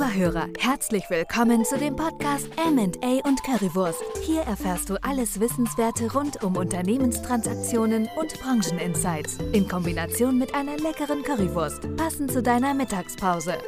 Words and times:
Lieber 0.00 0.14
Hörer, 0.14 0.48
herzlich 0.58 1.04
willkommen 1.10 1.62
zu 1.62 1.76
dem 1.76 1.94
Podcast 1.94 2.48
MA 2.56 3.20
und 3.28 3.42
Currywurst. 3.44 4.02
Hier 4.24 4.40
erfährst 4.40 4.88
du 4.88 4.96
alles 5.02 5.40
Wissenswerte 5.40 6.10
rund 6.10 6.42
um 6.42 6.56
Unternehmenstransaktionen 6.56 8.08
und 8.18 8.40
Brancheninsights. 8.40 9.36
In 9.52 9.68
Kombination 9.68 10.38
mit 10.38 10.54
einer 10.54 10.78
leckeren 10.78 11.22
Currywurst, 11.22 11.94
passend 11.98 12.32
zu 12.32 12.42
deiner 12.42 12.72
Mittagspause. 12.72 13.58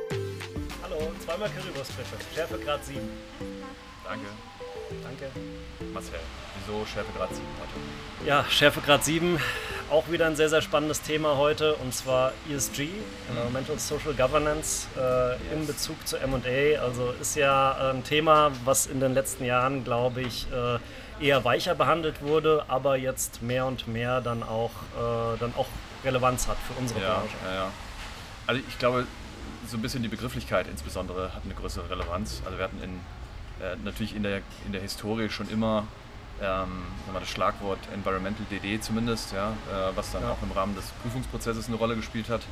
Hallo, 0.83 1.13
zweimal 1.23 1.51
Currywurst 1.51 1.93
bitte. 1.99 2.25
Schärfegrad 2.35 2.83
7. 2.83 2.99
Danke. 4.03 4.27
Danke. 5.03 5.31
Marcel, 5.93 6.21
wieso 6.57 6.87
Schärfegrad 6.87 7.29
7 7.29 7.43
heute? 7.61 8.27
Ja, 8.27 8.43
Schärfegrad 8.49 9.05
7. 9.05 9.39
Auch 9.93 10.11
wieder 10.11 10.27
ein 10.27 10.37
sehr, 10.37 10.49
sehr 10.49 10.63
spannendes 10.63 11.03
Thema 11.03 11.37
heute 11.37 11.75
und 11.75 11.93
zwar 11.93 12.33
ESG, 12.51 12.89
Environmental 13.29 13.79
Social 13.79 14.15
Governance, 14.15 14.87
äh, 14.97 15.35
in 15.55 15.67
Bezug 15.67 16.09
zu 16.09 16.17
MA. 16.27 16.81
Also 16.83 17.13
ist 17.21 17.37
ja 17.37 17.91
ein 17.91 18.03
Thema, 18.03 18.53
was 18.65 18.87
in 18.87 19.01
den 19.01 19.13
letzten 19.13 19.45
Jahren, 19.45 19.85
glaube 19.85 20.23
ich, 20.23 20.47
äh, 20.51 20.79
eher 21.23 21.45
weicher 21.45 21.75
behandelt 21.75 22.23
wurde, 22.23 22.65
aber 22.69 22.97
jetzt 22.97 23.43
mehr 23.43 23.67
und 23.67 23.87
mehr 23.87 24.23
dann 24.23 24.43
auch, 24.43 24.71
äh, 24.97 25.37
dann 25.39 25.53
auch 25.59 25.67
Relevanz 26.03 26.49
hat 26.49 26.57
für 26.67 26.73
unsere 26.81 26.99
Ja, 27.03 27.19
Branche. 27.19 27.37
ja, 27.45 27.55
ja. 27.55 27.71
Also 28.47 28.63
ich 28.67 28.79
glaube, 28.79 29.07
so 29.69 29.77
ein 29.77 29.83
bisschen 29.83 30.03
die 30.03 30.09
Begrifflichkeit 30.09 30.69
insbesondere 30.69 31.35
hat 31.35 31.43
eine 31.45 31.53
größere 31.53 31.91
Relevanz. 31.91 32.41
Also 32.47 32.57
wir 32.57 32.65
hatten 32.65 32.83
in, 32.83 32.95
äh, 33.63 33.77
natürlich 33.85 34.17
in 34.17 34.23
der, 34.23 34.39
in 34.65 34.73
der 34.73 34.81
Historie 34.81 35.29
schon 35.29 35.51
immer 35.51 35.87
ähm, 36.41 36.83
das 37.13 37.29
Schlagwort 37.29 37.79
Environmental 37.93 38.45
DD 38.51 38.81
zumindest, 38.81 39.33
ja, 39.33 39.51
äh, 39.51 39.95
was 39.97 40.13
dann 40.13 40.23
Ja. 40.23 40.31
auch 40.33 40.43
im 40.43 40.53
Rahmen 40.53 40.75
des 40.75 40.87
Prüfungsprozesses 41.03 41.69
eine 41.69 41.77
Rolle 41.77 41.97
gespielt 41.97 42.29
hat. 42.29 42.43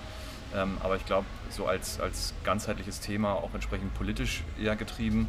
Ähm, 0.55 0.79
aber 0.83 0.97
ich 0.97 1.07
glaube, 1.07 1.27
so 1.49 1.67
als, 1.67 2.01
als 2.01 2.35
ganzheitliches 2.43 2.99
Thema, 3.01 3.35
auch 3.35 3.55
entsprechend 3.55 3.95
politisch 3.95 4.43
eher 4.61 4.75
getrieben, 4.75 5.29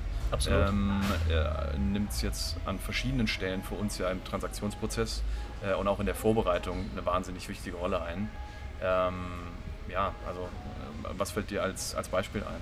ähm, 0.49 1.01
äh, 1.29 1.77
nimmt 1.77 2.09
es 2.11 2.21
jetzt 2.23 2.55
an 2.65 2.79
verschiedenen 2.79 3.27
Stellen 3.27 3.61
für 3.63 3.75
uns 3.75 3.97
ja 3.99 4.09
im 4.09 4.23
Transaktionsprozess 4.23 5.21
äh, 5.63 5.73
und 5.75 5.87
auch 5.87 5.99
in 5.99 6.07
der 6.07 6.15
Vorbereitung 6.15 6.89
eine 6.91 7.05
wahnsinnig 7.05 7.47
wichtige 7.49 7.77
Rolle 7.77 8.01
ein. 8.01 8.29
Ähm, 8.81 9.13
ja, 9.89 10.13
also 10.27 10.41
äh, 10.41 11.09
was 11.17 11.31
fällt 11.31 11.51
dir 11.51 11.61
als, 11.61 11.93
als 11.93 12.07
Beispiel 12.09 12.41
ein? 12.41 12.61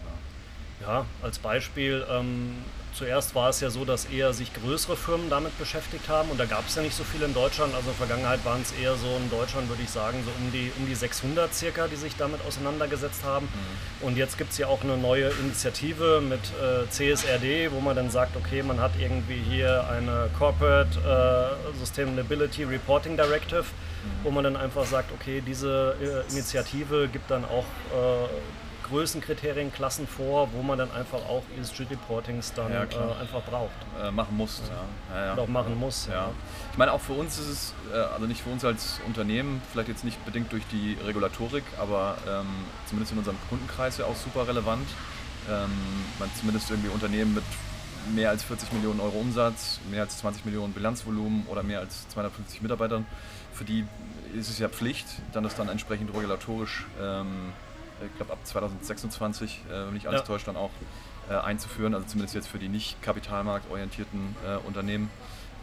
Ja, 0.85 1.05
als 1.21 1.39
Beispiel, 1.39 2.05
ähm, 2.09 2.55
zuerst 2.99 3.33
war 3.33 3.49
es 3.49 3.61
ja 3.61 3.69
so, 3.69 3.85
dass 3.85 4.05
eher 4.05 4.33
sich 4.33 4.53
größere 4.53 4.97
Firmen 4.97 5.29
damit 5.29 5.57
beschäftigt 5.57 6.09
haben 6.09 6.29
und 6.29 6.37
da 6.37 6.43
gab 6.43 6.67
es 6.67 6.75
ja 6.75 6.81
nicht 6.81 6.95
so 6.95 7.05
viele 7.05 7.25
in 7.25 7.33
Deutschland. 7.33 7.73
Also 7.73 7.89
in 7.89 7.97
der 7.97 8.07
Vergangenheit 8.07 8.43
waren 8.43 8.61
es 8.61 8.73
eher 8.73 8.95
so 8.95 9.07
in 9.15 9.29
Deutschland, 9.29 9.69
würde 9.69 9.83
ich 9.83 9.89
sagen, 9.89 10.21
so 10.25 10.31
um 10.37 10.51
die, 10.51 10.69
um 10.77 10.85
die 10.85 10.95
600 10.95 11.53
circa, 11.53 11.87
die 11.87 11.95
sich 11.95 12.17
damit 12.17 12.41
auseinandergesetzt 12.45 13.23
haben. 13.23 13.47
Und 14.01 14.17
jetzt 14.17 14.37
gibt 14.37 14.51
es 14.51 14.57
ja 14.57 14.67
auch 14.67 14.83
eine 14.83 14.97
neue 14.97 15.29
Initiative 15.29 16.21
mit 16.21 16.41
äh, 16.61 16.89
CSRD, 16.89 17.71
wo 17.71 17.79
man 17.79 17.95
dann 17.95 18.09
sagt, 18.09 18.35
okay, 18.35 18.63
man 18.63 18.81
hat 18.81 18.91
irgendwie 18.99 19.41
hier 19.49 19.87
eine 19.89 20.29
Corporate 20.37 20.99
äh, 20.99 21.79
Sustainability 21.79 22.65
Reporting 22.65 23.15
Directive, 23.15 23.63
wo 24.23 24.31
man 24.31 24.43
dann 24.43 24.57
einfach 24.57 24.85
sagt, 24.85 25.11
okay, 25.13 25.41
diese 25.45 25.95
äh, 26.01 26.31
Initiative 26.33 27.07
gibt 27.07 27.31
dann 27.31 27.45
auch 27.45 27.65
äh, 27.93 28.27
Größenkriterien, 28.89 29.71
Klassen 29.71 30.07
vor, 30.07 30.49
wo 30.53 30.61
man 30.61 30.77
dann 30.77 30.91
einfach 30.91 31.19
auch 31.29 31.43
ESG-Reportings 31.59 32.53
dann 32.53 32.71
Ja, 32.71 32.83
äh, 32.83 33.21
einfach 33.21 33.43
braucht 33.43 33.71
Äh, 34.01 34.11
machen 34.11 34.35
musst. 34.35 34.63
Ja. 35.13 35.25
Ja, 35.25 35.37
auch 35.37 35.47
machen 35.47 35.77
muss. 35.79 36.07
Ja. 36.11 36.31
Ich 36.71 36.77
meine, 36.77 36.91
auch 36.91 37.01
für 37.01 37.13
uns 37.13 37.37
ist 37.39 37.47
es, 37.47 37.73
äh, 37.93 37.97
also 37.97 38.25
nicht 38.25 38.41
für 38.41 38.49
uns 38.49 38.65
als 38.65 38.99
Unternehmen, 39.05 39.61
vielleicht 39.71 39.89
jetzt 39.89 40.03
nicht 40.03 40.23
bedingt 40.25 40.51
durch 40.51 40.63
die 40.71 40.97
Regulatorik, 41.05 41.63
aber 41.79 42.17
ähm, 42.27 42.47
zumindest 42.87 43.11
in 43.13 43.19
unserem 43.19 43.37
Kundenkreis 43.49 43.97
ja 43.97 44.05
auch 44.05 44.15
super 44.15 44.47
relevant. 44.47 44.87
Ähm, 45.49 45.69
man 46.19 46.29
zumindest 46.37 46.69
irgendwie 46.69 46.89
Unternehmen 46.89 47.33
mit 47.35 47.43
mehr 48.13 48.29
als 48.29 48.43
40 48.43 48.71
Millionen 48.73 48.99
Euro 48.99 49.19
Umsatz, 49.19 49.79
mehr 49.89 50.03
als 50.03 50.17
20 50.19 50.45
Millionen 50.45 50.73
Bilanzvolumen 50.73 51.45
oder 51.47 51.63
mehr 51.63 51.79
als 51.79 52.07
250 52.09 52.61
Mitarbeitern, 52.61 53.05
für 53.53 53.65
die 53.65 53.85
ist 54.33 54.49
es 54.49 54.59
ja 54.59 54.69
Pflicht, 54.69 55.07
dann 55.33 55.43
das 55.43 55.55
dann 55.55 55.69
entsprechend 55.69 56.13
regulatorisch, 56.13 56.85
ähm, 57.01 57.51
ich 58.05 58.15
glaube 58.17 58.33
ab 58.33 58.39
2026, 58.43 59.61
äh, 59.69 59.85
wenn 59.87 59.93
nicht 59.93 60.07
alles 60.07 60.21
Ja. 60.21 60.25
täuscht, 60.27 60.47
dann 60.47 60.55
auch 60.57 60.71
äh, 61.29 61.33
einzuführen, 61.35 61.93
also 61.93 62.07
zumindest 62.07 62.35
jetzt 62.35 62.47
für 62.47 62.59
die 62.59 62.69
nicht 62.69 63.01
kapitalmarktorientierten 63.01 64.35
äh, 64.45 64.57
Unternehmen. 64.67 65.09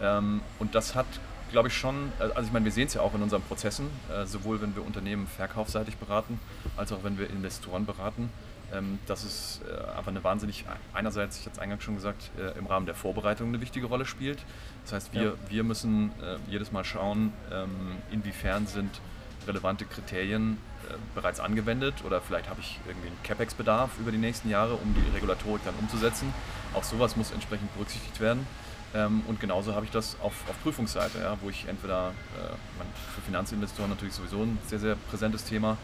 Ähm, 0.00 0.40
und 0.58 0.74
das 0.74 0.94
hat, 0.94 1.06
glaube 1.50 1.68
ich, 1.68 1.76
schon, 1.76 2.12
also 2.18 2.42
ich 2.42 2.52
meine, 2.52 2.64
wir 2.64 2.72
sehen 2.72 2.86
es 2.86 2.94
ja 2.94 3.00
auch 3.00 3.14
in 3.14 3.22
unseren 3.22 3.42
Prozessen, 3.42 3.88
äh, 4.12 4.26
sowohl 4.26 4.60
wenn 4.60 4.74
wir 4.76 4.84
Unternehmen 4.84 5.26
verkaufsseitig 5.26 5.96
beraten, 5.96 6.38
als 6.76 6.92
auch 6.92 7.02
wenn 7.02 7.18
wir 7.18 7.28
Investoren 7.30 7.86
beraten, 7.86 8.30
ähm, 8.72 8.98
dass 9.06 9.24
es 9.24 9.60
äh, 9.68 9.96
einfach 9.96 10.08
eine 10.08 10.22
wahnsinnig, 10.24 10.64
einerseits, 10.92 11.38
ich 11.38 11.46
hatte 11.46 11.54
es 11.56 11.58
eingangs 11.60 11.82
schon 11.84 11.94
gesagt, 11.94 12.30
äh, 12.38 12.58
im 12.58 12.66
Rahmen 12.66 12.86
der 12.86 12.94
Vorbereitung 12.96 13.48
eine 13.48 13.60
wichtige 13.60 13.86
Rolle 13.86 14.04
spielt. 14.06 14.38
Das 14.84 14.92
heißt, 14.92 15.12
wir, 15.14 15.22
Ja. 15.22 15.32
wir 15.48 15.64
müssen 15.64 16.12
jedes 16.48 16.70
Mal 16.72 16.84
schauen, 16.84 17.32
ähm, 17.52 17.68
inwiefern 18.12 18.66
sind 18.66 19.00
relevante 19.46 19.84
Kriterien 19.84 20.58
äh, 20.88 20.94
bereits 21.14 21.40
angewendet 21.40 21.94
oder 22.04 22.20
vielleicht 22.20 22.48
habe 22.48 22.60
ich 22.60 22.78
irgendwie 22.86 23.08
einen 23.08 23.22
CapEx-Bedarf 23.22 23.90
über 23.98 24.10
die 24.10 24.18
nächsten 24.18 24.48
Jahre, 24.48 24.74
um 24.74 24.94
die 24.94 25.14
Regulatorik 25.14 25.64
dann 25.64 25.74
umzusetzen. 25.80 26.32
Auch 26.74 26.84
sowas 26.84 27.16
muss 27.16 27.30
entsprechend 27.30 27.72
berücksichtigt 27.74 28.20
werden. 28.20 28.46
Ähm, 28.94 29.22
und 29.26 29.40
genauso 29.40 29.74
habe 29.74 29.84
ich 29.84 29.90
das 29.90 30.16
auf, 30.22 30.32
auf 30.48 30.62
Prüfungsseite, 30.62 31.18
ja, 31.18 31.36
wo 31.42 31.50
ich 31.50 31.66
entweder, 31.68 32.12
äh, 32.36 32.84
für 33.14 33.20
Finanzinvestoren 33.20 33.90
natürlich 33.90 34.14
sowieso 34.14 34.42
ein 34.42 34.58
sehr, 34.66 34.78
sehr 34.78 34.96
präsentes 35.10 35.44
Thema, 35.44 35.76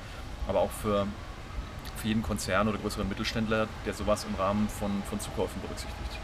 aber 0.47 0.61
auch 0.61 0.71
für, 0.71 1.06
für 1.97 2.09
jeden 2.09 2.23
Konzern 2.23 2.69
oder 2.69 2.79
größeren 2.79 3.09
Mittelständler, 3.09 3.69
der 3.87 3.94
sowas 3.94 4.25
im 4.29 4.34
Rahmen 4.37 4.69
von, 4.69 5.03
von 5.09 5.21
Zukäufen 5.21 5.61
berücksichtigt. 5.62 6.19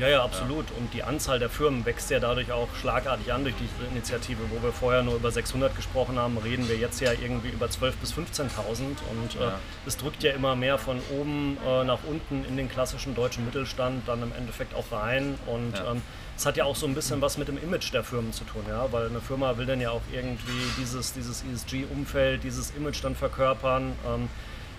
Ja, 0.00 0.08
ja, 0.08 0.24
absolut. 0.24 0.66
Und 0.76 0.92
die 0.92 1.04
Anzahl 1.04 1.38
der 1.38 1.48
Firmen 1.48 1.84
wächst 1.86 2.10
ja 2.10 2.18
dadurch 2.18 2.50
auch 2.50 2.68
schlagartig 2.80 3.32
an 3.32 3.44
durch 3.44 3.54
diese 3.56 3.88
Initiative. 3.90 4.40
Wo 4.50 4.60
wir 4.60 4.72
vorher 4.72 5.02
nur 5.04 5.14
über 5.14 5.30
600 5.30 5.74
gesprochen 5.76 6.18
haben, 6.18 6.36
reden 6.38 6.68
wir 6.68 6.76
jetzt 6.76 7.00
ja 7.00 7.12
irgendwie 7.12 7.48
über 7.50 7.66
12.000 7.66 7.92
bis 8.00 8.12
15.000. 8.12 8.48
Und 8.82 9.36
äh, 9.36 9.44
Ja. 9.44 9.58
es 9.86 9.96
drückt 9.96 10.22
ja 10.24 10.32
immer 10.32 10.56
mehr 10.56 10.78
von 10.78 11.00
oben 11.16 11.56
äh, 11.64 11.84
nach 11.84 12.00
unten 12.08 12.44
in 12.44 12.56
den 12.56 12.68
klassischen 12.68 13.14
deutschen 13.14 13.44
Mittelstand 13.44 14.08
dann 14.08 14.22
im 14.22 14.32
Endeffekt 14.36 14.74
auch 14.74 14.90
rein. 14.90 15.38
Und 15.46 15.74
Ja. 15.78 15.92
ähm, 15.92 16.02
es 16.36 16.44
hat 16.44 16.56
ja 16.56 16.64
auch 16.64 16.74
so 16.74 16.86
ein 16.86 16.94
bisschen 16.96 17.20
was 17.20 17.38
mit 17.38 17.46
dem 17.46 17.56
Image 17.62 17.92
der 17.92 18.02
Firmen 18.02 18.32
zu 18.32 18.42
tun, 18.42 18.64
ja, 18.68 18.90
weil 18.90 19.06
eine 19.06 19.20
Firma 19.20 19.56
will 19.56 19.66
dann 19.66 19.80
ja 19.80 19.90
auch 19.92 20.02
irgendwie 20.12 20.50
dieses, 20.76 21.12
dieses 21.12 21.44
ESG-Umfeld, 21.44 22.42
dieses 22.42 22.72
Image 22.72 23.04
dann 23.04 23.14
verkörpern. 23.14 23.92
Ähm, 24.04 24.28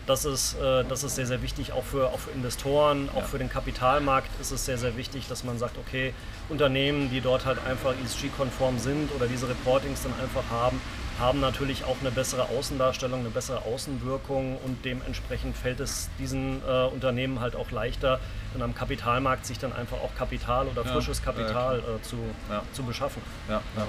das 0.08 0.26
ist, 0.26 0.56
äh, 0.60 0.84
das 0.88 1.04
ist 1.04 1.16
sehr, 1.16 1.26
sehr 1.26 1.42
wichtig, 1.42 1.72
auch 1.74 1.84
für, 1.84 2.08
auch 2.08 2.20
für 2.20 2.32
Investoren, 2.32 3.10
auch 3.16 3.22
Ja. 3.22 3.24
für 3.24 3.38
den 3.40 3.50
Kapitalmarkt 3.50 4.30
ist 4.40 4.52
es 4.52 4.66
sehr, 4.66 4.78
sehr 4.78 4.96
wichtig, 4.98 5.28
dass 5.28 5.44
man 5.44 5.58
sagt, 5.58 5.78
okay, 5.78 6.14
Unternehmen, 6.50 7.10
die 7.10 7.22
dort 7.22 7.46
halt 7.46 7.58
einfach 7.66 7.94
ESG-konform 8.04 8.78
sind 8.80 9.12
oder 9.16 9.28
diese 9.28 9.50
Reportings 9.50 10.04
dann 10.04 10.14
einfach 10.22 10.44
haben, 10.52 10.80
haben 11.20 11.40
natürlich 11.40 11.86
auch 11.86 11.96
eine 12.02 12.12
bessere 12.12 12.50
Außendarstellung, 12.50 13.22
eine 13.22 13.30
bessere 13.30 13.60
Außenwirkung 13.66 14.58
und 14.58 14.84
dementsprechend 14.84 15.56
fällt 15.56 15.80
es 15.80 16.10
diesen 16.20 16.62
äh, 16.68 16.86
Unternehmen 16.88 17.40
halt 17.40 17.56
auch 17.56 17.72
leichter, 17.72 18.20
dann 18.54 18.62
am 18.62 18.76
Kapitalmarkt 18.76 19.46
sich 19.46 19.58
dann 19.58 19.72
einfach 19.74 19.98
auch 19.98 20.14
Kapital 20.16 20.68
oder 20.68 20.84
Ja, 20.84 20.92
frisches 20.92 21.24
Kapital 21.24 21.80
äh, 21.80 22.02
zu, 22.04 22.18
Ja. 22.52 22.62
zu 22.74 22.84
beschaffen. 22.84 23.22
Ja, 23.48 23.62
ja. 23.78 23.88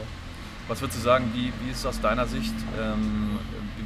Was 0.69 0.81
würdest 0.81 0.99
du 0.99 1.03
sagen, 1.03 1.31
wie, 1.35 1.53
wie 1.65 1.71
ist 1.73 1.85
aus 1.85 2.01
deiner 2.01 2.27
Sicht, 2.27 2.55
ähm, 2.81 3.39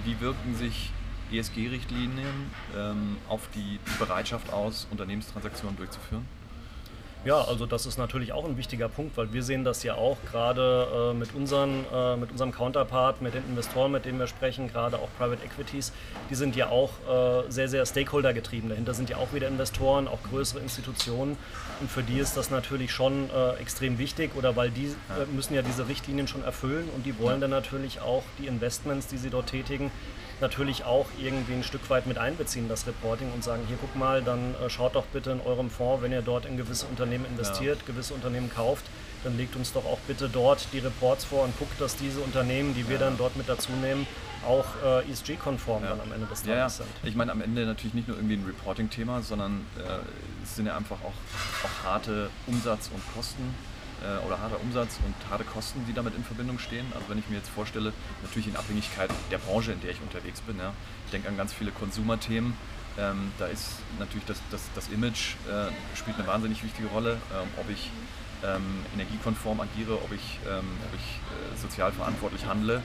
wie 0.05 0.21
wirken 0.21 0.55
sich 0.55 0.93
ESG-Richtlinien 1.33 2.51
ähm, 2.77 3.17
auf 3.29 3.49
die 3.55 3.79
Bereitschaft 3.99 4.53
aus, 4.53 4.87
Unternehmenstransaktionen 4.91 5.77
durchzuführen? 5.77 6.40
Ja, 7.23 7.43
also 7.43 7.67
das 7.67 7.85
ist 7.85 7.99
natürlich 7.99 8.33
auch 8.33 8.47
ein 8.47 8.57
wichtiger 8.57 8.89
Punkt, 8.89 9.15
weil 9.19 9.31
wir 9.35 9.43
sehen 9.43 9.63
das 9.63 9.83
ja 9.83 9.95
auch 9.95 10.17
gerade 10.31 11.11
äh, 11.11 11.15
mit, 11.15 11.35
unseren, 11.35 11.85
äh, 11.93 12.17
mit 12.17 12.31
unserem 12.31 12.51
Counterpart, 12.51 13.21
mit 13.21 13.35
den 13.35 13.45
Investoren, 13.45 13.93
mit 13.93 14.07
denen 14.07 14.19
wir 14.19 14.27
sprechen, 14.27 14.69
gerade 14.69 14.97
auch 14.97 15.09
Private 15.19 15.45
Equities, 15.45 15.93
die 16.31 16.35
sind 16.35 16.57
ja 16.57 16.71
auch 16.71 16.89
äh, 17.07 17.51
sehr, 17.51 17.69
sehr 17.69 17.85
Stakeholder 17.85 18.33
getrieben. 18.33 18.71
Dahinter 18.71 18.95
sind 18.95 19.11
ja 19.11 19.19
auch 19.19 19.35
wieder 19.35 19.49
Investoren, 19.49 20.09
auch 20.09 20.23
größere 20.31 20.61
Institutionen. 20.61 21.37
Und 21.83 21.91
für 21.91 22.03
die 22.03 22.19
ist 22.19 22.39
das 22.39 22.51
natürlich 22.51 22.91
schon 22.91 23.29
äh, 23.29 23.61
extrem 23.61 23.99
wichtig 23.99 24.31
oder 24.35 24.57
weil 24.57 24.71
die 24.71 24.87
äh, 24.87 25.27
müssen 25.35 25.53
ja 25.53 25.61
diese 25.61 25.89
Richtlinien 25.89 26.27
schon 26.27 26.43
erfüllen 26.43 26.89
und 26.97 27.05
die 27.05 27.19
wollen 27.19 27.43
dann 27.43 27.51
natürlich 27.51 28.01
auch 28.01 28.23
die 28.39 28.47
Investments, 28.47 29.09
die 29.09 29.19
sie 29.19 29.29
dort 29.29 29.49
tätigen, 29.49 29.91
natürlich 30.41 30.85
auch 30.85 31.07
irgendwie 31.23 31.53
ein 31.53 31.63
Stück 31.63 31.89
weit 31.91 32.07
mit 32.07 32.19
einbeziehen, 32.19 32.69
das 32.69 32.87
Reporting 32.87 33.31
und 33.33 33.45
sagen, 33.45 33.63
hier 33.69 33.77
guck 33.81 33.95
mal, 33.97 34.23
dann 34.23 34.55
äh, 34.55 34.71
schaut 34.71 34.95
doch 34.95 35.05
bitte 35.07 35.33
in 35.33 35.41
eurem 35.41 35.71
Fonds, 35.71 36.03
wenn 36.03 36.13
ihr 36.13 36.23
dort 36.23 36.47
in 36.47 36.57
gewisse 36.57 36.87
Unternehmen 36.87 37.10
investiert, 37.13 37.85
gewisse 37.87 38.15
Unternehmen 38.15 38.51
kauft, 38.55 38.85
dann 39.25 39.37
legt 39.37 39.55
uns 39.57 39.73
doch 39.73 39.85
auch 39.85 39.99
bitte 40.07 40.29
dort 40.29 40.67
die 40.73 40.79
Reports 40.79 41.25
vor 41.25 41.45
und 41.45 41.59
guckt, 41.59 41.79
dass 41.81 41.97
diese 41.97 42.21
Unternehmen, 42.21 42.75
die 42.75 42.89
wir 42.89 42.99
dann 42.99 43.19
dort 43.19 43.37
mit 43.37 43.49
dazu 43.49 43.73
nehmen, 43.73 44.07
auch 44.47 44.65
äh, 44.83 45.11
ESG-konform 45.11 45.83
dann 45.83 46.01
am 46.01 46.13
Ende 46.13 46.27
des 46.27 46.45
Ja, 46.47 46.53
ja. 46.53 46.59
Tages 46.61 46.79
sind. 46.79 46.89
Ich 47.03 47.15
meine, 47.15 47.33
am 47.33 47.43
Ende 47.43 47.67
natürlich 47.67 47.93
nicht 47.93 48.09
nur 48.09 48.17
irgendwie 48.17 48.37
ein 48.37 48.45
Reporting-Thema, 48.47 49.21
sondern 49.23 49.67
äh, 49.77 49.83
es 50.43 50.57
sind 50.57 50.67
ja 50.67 50.77
einfach 50.77 50.97
auch, 51.03 51.13
auch 51.65 51.85
harte 51.87 52.31
Umsatz- 52.47 52.91
und 52.95 53.03
Kosten 53.15 53.55
äh, 54.03 54.27
oder 54.27 54.41
harter 54.41 54.59
Umsatz 54.63 54.99
und 55.05 55.15
harte 55.31 55.45
Kosten, 55.45 55.85
die 55.87 55.93
damit 55.93 56.15
in 56.17 56.25
Verbindung 56.25 56.59
stehen. 56.59 56.87
Also 56.95 57.07
wenn 57.11 57.19
ich 57.19 57.29
mir 57.29 57.37
jetzt 57.37 57.51
vorstelle, 57.51 57.93
natürlich 58.23 58.49
in 58.49 58.57
Abhängigkeit 58.57 59.11
der 59.31 59.39
Branche, 59.39 59.73
in 59.73 59.81
der 59.83 59.91
ich 59.91 60.01
unterwegs 60.01 60.41
bin, 60.41 60.57
ja, 60.59 60.73
ich 61.05 61.11
denke 61.11 61.29
an 61.29 61.37
ganz 61.37 61.53
viele 61.53 61.71
Konsumerthemen, 61.71 62.55
Ähm, 62.99 63.33
da 63.39 63.47
ist 63.47 63.77
natürlich 63.99 64.27
das, 64.27 64.39
das, 64.51 64.63
das 64.75 64.89
Image 64.89 65.35
äh, 65.49 65.71
spielt 65.97 66.19
eine 66.19 66.27
wahnsinnig 66.27 66.63
wichtige 66.63 66.89
Rolle, 66.89 67.13
ähm, 67.33 67.49
ob 67.57 67.71
ich 67.71 67.91
ähm, 68.45 68.85
energiekonform 68.95 69.61
agiere, 69.61 69.95
ob 69.95 70.13
ich, 70.13 70.39
ähm, 70.49 70.67
ob 70.87 70.95
ich 70.95 71.21
äh, 71.31 71.61
sozial 71.61 71.93
verantwortlich 71.93 72.47
handle. 72.47 72.83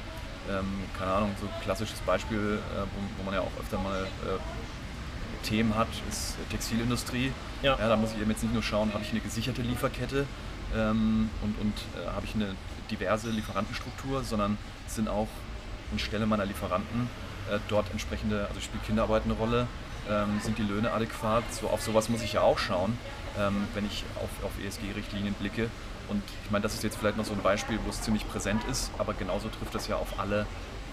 Ähm, 0.50 0.66
keine 0.98 1.12
Ahnung, 1.12 1.36
so 1.42 1.48
ein 1.48 1.62
klassisches 1.64 2.00
Beispiel, 2.02 2.60
äh, 2.60 2.82
wo, 2.82 3.18
wo, 3.18 3.24
man 3.24 3.34
ja 3.34 3.42
auch 3.42 3.52
öfter 3.60 3.80
mal 3.80 4.04
äh, 4.04 5.46
Themen 5.46 5.76
hat, 5.76 5.88
ist 6.10 6.36
Textilindustrie. 6.52 7.32
Ja. 7.62 7.78
ja. 7.80 7.90
da 7.90 7.96
muss 7.96 8.12
ich 8.14 8.22
eben 8.22 8.30
jetzt 8.30 8.44
nicht 8.44 8.54
nur 8.54 8.64
schauen, 8.64 8.94
habe 8.94 9.04
ich 9.04 9.12
eine 9.12 9.22
gesicherte 9.22 9.62
Lieferkette 9.62 10.28
ähm, 10.76 11.30
und, 11.42 11.60
und 11.60 11.74
äh, 11.96 12.08
habe 12.08 12.26
ich 12.26 12.36
eine 12.36 12.56
diverse 12.92 13.30
Lieferantenstruktur, 13.30 14.24
sondern 14.24 14.58
sind 14.88 15.08
auch 15.08 15.28
anstelle 15.92 16.26
meiner 16.26 16.46
Lieferanten 16.46 17.10
äh, 17.50 17.60
dort 17.68 17.90
entsprechende, 17.92 18.48
also 18.48 18.60
spielt 18.60 18.84
Kinderarbeit 18.86 19.24
eine 19.26 19.34
Rolle, 19.34 19.68
ähm, 20.10 20.40
sind 20.42 20.58
die 20.58 20.64
Löhne 20.64 20.92
adäquat, 20.92 21.44
so 21.52 21.68
auf 21.68 21.82
sowas 21.82 22.10
muss 22.10 22.22
ich 22.22 22.34
ja 22.34 22.42
auch 22.42 22.58
schauen, 22.58 22.98
ähm, 23.38 23.68
wenn 23.74 23.86
ich 23.86 24.04
auf, 24.16 24.30
auf 24.44 24.52
ESG-Richtlinien 24.64 25.34
blicke. 25.34 25.70
Und 26.08 26.22
ich 26.44 26.52
meine, 26.52 26.64
das 26.64 26.74
ist 26.76 26.84
jetzt 26.84 26.98
vielleicht 26.98 27.18
noch 27.18 27.26
so 27.26 27.34
ein 27.34 27.42
Beispiel, 27.42 27.80
wo 27.84 27.90
es 27.90 28.02
ziemlich 28.02 28.28
präsent 28.30 28.64
ist, 28.70 28.92
aber 28.98 29.14
genauso 29.14 29.50
trifft 29.50 29.74
das 29.74 29.88
ja 29.88 29.96
auf 29.96 30.20
alle 30.20 30.46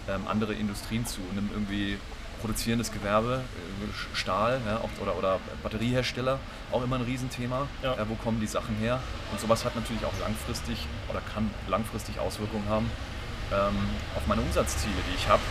ähm, 0.08 0.22
andere 0.26 0.54
Industrien 0.54 1.04
zu. 1.06 1.20
Nimm 1.34 1.50
irgendwie 1.52 1.98
produzierendes 2.40 2.90
Gewerbe, 2.90 3.42
äh, 3.42 4.16
Stahl 4.16 4.60
ja, 4.66 4.80
oder, 5.00 5.16
oder 5.16 5.38
Batteriehersteller, 5.62 6.38
auch 6.72 6.82
immer 6.82 6.96
ein 6.96 7.02
Riesenthema. 7.02 7.68
Ja. 7.82 7.94
Äh, 7.94 8.08
wo 8.08 8.14
kommen 8.14 8.40
die 8.40 8.46
Sachen 8.46 8.76
her? 8.76 9.00
Und 9.30 9.40
sowas 9.40 9.64
hat 9.64 9.76
natürlich 9.76 10.04
auch 10.04 10.18
langfristig 10.20 10.86
oder 11.08 11.20
kann 11.34 11.50
langfristig 11.68 12.18
Auswirkungen 12.18 12.68
haben 12.68 12.90
ähm, 13.52 13.76
auf 14.16 14.26
meine 14.26 14.42
Umsatzziele, 14.42 14.94
die 15.10 15.16
ich 15.16 15.28
habe, 15.28 15.42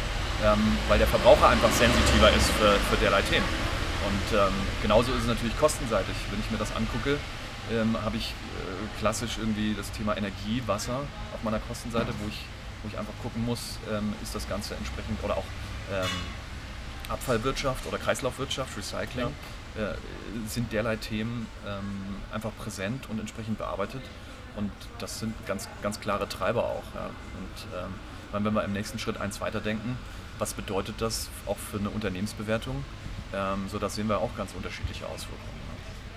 ähm, 0.44 0.78
weil 0.88 0.98
der 0.98 1.08
Verbraucher 1.08 1.50
einfach 1.50 1.72
sensitiver 1.72 2.32
ist 2.32 2.50
für, 2.52 2.74
für 2.90 2.98
derlei 2.98 3.22
Themen. 3.22 3.46
Und 4.08 4.38
ähm, 4.38 4.54
genauso 4.82 5.12
ist 5.12 5.22
es 5.22 5.28
natürlich 5.28 5.58
kostenseitig. 5.60 6.16
Wenn 6.30 6.40
ich 6.40 6.50
mir 6.50 6.58
das 6.58 6.76
angucke, 6.76 7.18
ähm, 7.72 7.96
habe 8.04 8.18
ich 8.18 8.30
äh, 8.32 9.00
klassisch 9.00 9.38
irgendwie 9.38 9.74
das 9.76 9.92
Thema 9.92 10.18
Energie, 10.18 10.64
Wasser 10.66 11.02
auf 11.34 11.44
meiner 11.44 11.60
Kostenseite, 11.60 12.14
wo 12.20 12.28
ich, 12.28 12.40
wo 12.82 12.90
ich 12.90 12.98
einfach 12.98 13.14
gucken 13.22 13.46
muss, 13.46 13.78
ähm, 13.92 14.14
ist 14.24 14.34
das 14.34 14.50
Ganze 14.50 14.76
entsprechend 14.76 15.24
oder 15.24 15.38
auch 15.38 15.46
ähm, 15.94 16.10
Abfallwirtschaft 17.10 17.86
oder 17.86 17.98
Kreislaufwirtschaft, 17.98 18.76
Recycling, 18.78 19.28
ja. 19.78 19.92
äh, 19.92 19.96
sind 20.48 20.72
derlei 20.74 20.96
Themen 20.96 21.46
ähm, 21.68 22.16
einfach 22.34 22.52
präsent 22.58 23.08
und 23.10 23.20
entsprechend 23.20 23.58
bearbeitet. 23.58 24.02
Und 24.56 24.72
das 25.00 25.20
sind 25.20 25.34
ganz, 25.46 25.70
ganz 25.82 26.00
klare 26.00 26.28
Treiber 26.28 26.64
auch. 26.64 26.84
Ja. 26.96 27.06
Und 27.06 27.78
ähm, 27.78 27.94
wenn 28.44 28.54
wir 28.54 28.64
im 28.64 28.74
nächsten 28.74 29.00
Schritt 29.00 29.20
eins 29.20 29.40
weiterdenken, 29.40 29.98
was 30.42 30.56
bedeutet 30.56 30.96
das 30.98 31.30
auch 31.46 31.58
für 31.58 31.78
eine 31.78 31.92
Unternehmensbewertung? 31.92 32.84
Ähm, 33.32 33.70
so 33.70 33.78
das 33.78 33.94
sehen 33.94 34.10
wir 34.10 34.18
auch 34.18 34.36
ganz 34.36 34.54
unterschiedliche 34.56 35.06
Auswirkungen. 35.06 35.62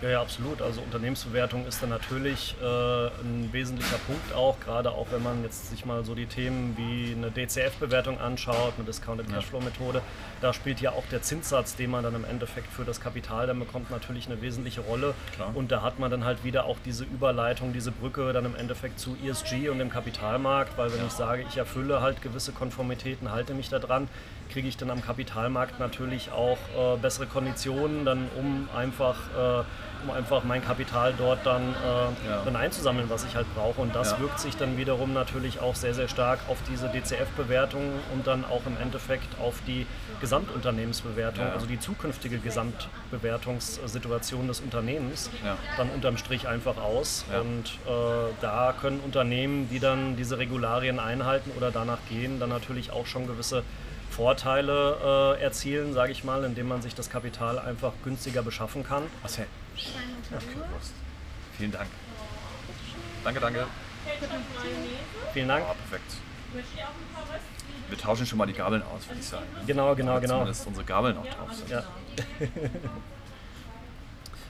Ja, 0.05 0.11
ja, 0.11 0.21
absolut. 0.21 0.61
Also 0.61 0.83
Unternehmensbewertung 0.83 1.67
ist 1.67 1.83
dann 1.83 1.89
natürlich 1.89 2.57
äh, 2.61 2.67
ein 2.67 3.49
wesentlicher 3.53 3.97
Punkt 4.07 4.35
auch, 4.35 4.61
gerade 4.61 4.91
auch 4.91 5.07
wenn 5.11 5.23
man 5.23 5.43
jetzt 5.43 5.71
sich 5.71 5.87
mal 5.87 6.05
so 6.05 6.15
die 6.15 6.27
Themen 6.27 6.77
wie 6.77 7.15
eine 7.15 7.31
DCF-Bewertung 7.31 8.21
anschaut, 8.21 8.75
eine 8.77 8.85
Discounted 8.85 9.33
Cashflow-Methode. 9.33 10.03
Da 10.43 10.53
spielt 10.53 10.83
ja 10.83 10.93
auch 10.93 11.05
der 11.11 11.23
Zinssatz, 11.23 11.77
den 11.77 11.91
man 11.91 12.05
dann 12.05 12.15
im 12.15 12.27
Endeffekt 12.27 12.71
für 12.71 12.85
das 12.85 13.01
Kapital 13.01 13.47
dann 13.47 13.59
bekommt, 13.59 13.91
natürlich 13.91 14.27
eine 14.27 14.43
wesentliche 14.43 14.83
Rolle. 14.83 15.15
Klar. 15.37 15.53
Und 15.55 15.73
da 15.73 15.81
hat 15.81 15.99
man 15.99 16.11
dann 16.11 16.27
halt 16.27 16.45
wieder 16.45 16.67
auch 16.67 16.77
diese 16.85 17.05
Überleitung, 17.05 17.73
diese 17.73 17.91
Brücke 17.91 18.31
dann 18.35 18.45
im 18.45 18.57
Endeffekt 18.57 19.01
zu 19.01 19.17
ESG 19.25 19.71
und 19.71 19.79
dem 19.79 19.89
Kapitalmarkt, 19.89 20.77
weil 20.77 20.93
wenn 20.93 20.99
ja. 20.99 21.07
ich 21.07 21.13
sage, 21.13 21.47
ich 21.49 21.57
erfülle 21.57 22.03
halt 22.03 22.21
gewisse 22.21 22.53
Konformitäten, 22.53 23.33
halte 23.33 23.55
mich 23.55 23.71
da 23.71 23.79
dran, 23.79 24.09
kriege 24.51 24.69
ich 24.69 24.77
dann 24.77 24.91
am 24.91 25.03
Kapitalmarkt 25.03 25.81
natürlich 25.81 26.31
auch 26.31 26.59
äh, 26.77 26.99
bessere 26.99 27.25
Konditionen, 27.27 28.05
dann 28.05 28.29
um 28.37 28.69
einfach 28.77 29.17
äh, 29.35 29.65
um 30.05 30.11
einfach 30.11 30.45
mein 30.45 30.65
Kapital 30.65 31.15
dort 31.17 31.45
dann, 31.45 31.63
äh, 31.63 32.29
ja. 32.29 32.43
dann 32.45 32.57
einzusammeln, 32.57 33.09
was 33.11 33.25
ich 33.25 33.35
halt 33.35 33.47
brauche. 33.55 33.81
Und 33.81 33.95
das 33.95 34.13
ja. 34.13 34.21
wirkt 34.21 34.41
sich 34.41 34.57
dann 34.57 34.77
wiederum 34.77 35.13
natürlich 35.13 35.61
auch 35.61 35.75
sehr, 35.75 35.95
sehr 35.95 36.09
stark 36.09 36.41
auf 36.49 36.59
diese 36.71 36.89
DCF-Bewertung 36.89 37.83
und 38.13 38.27
dann 38.27 38.45
auch 38.45 38.67
im 38.67 38.77
Endeffekt 38.81 39.29
auf 39.41 39.61
die 39.67 39.87
Gesamtunternehmensbewertung, 40.21 41.47
ja. 41.47 41.53
also 41.53 41.67
die 41.67 41.81
zukünftige 41.81 42.39
Gesamtbewertungssituation 42.39 44.49
des 44.49 44.61
Unternehmens, 44.61 45.31
dann 45.77 45.91
unterm 45.91 46.17
Strich 46.17 46.49
einfach 46.49 46.77
aus. 46.77 47.25
Und 47.41 47.67
äh, 47.87 48.33
da 48.41 48.75
können 48.79 49.01
Unternehmen, 49.01 49.69
die 49.71 49.81
dann 49.81 50.17
diese 50.17 50.39
Regularien 50.39 50.99
einhalten 50.99 51.51
oder 51.57 51.71
danach 51.71 51.99
gehen, 52.09 52.41
dann 52.41 52.51
natürlich 52.51 52.91
auch 52.91 53.07
schon 53.07 53.27
gewisse 53.27 53.63
Vorteile 54.11 55.37
äh, 55.39 55.43
erzielen, 55.43 55.93
sage 55.93 56.13
ich 56.13 56.23
mal, 56.23 56.45
indem 56.45 56.69
man 56.69 56.83
sich 56.83 56.95
das 56.95 57.11
Kapital 57.11 57.59
einfach 57.59 57.93
günstiger 58.05 58.43
beschaffen 58.43 58.85
kann. 58.85 59.03
Was, 59.23 59.41
Okay, 59.75 60.59
Vielen 61.57 61.73
Dank. 61.73 61.89
Danke, 63.23 63.41
danke. 63.41 63.67
Vielen 65.33 65.49
Dank. 65.49 65.65
Ah, 65.69 65.75
perfekt. 65.75 66.17
Wir 67.89 67.99
tauschen 67.99 68.27
schon 68.27 68.39
mal 68.39 68.47
die 68.47 68.53
Gabeln 68.53 68.83
aus, 68.83 69.09
würde 69.09 69.21
ich 69.21 69.27
sagen. 69.27 69.47
Genau, 69.67 69.95
genau, 69.95 70.21
genau. 70.21 70.35
Zumindest 70.35 70.67
unsere 70.67 70.85
Gabeln 70.85 71.17
auch 71.17 71.27
drauf 71.27 71.53
sind. 71.53 71.71
Ja. 71.71 71.85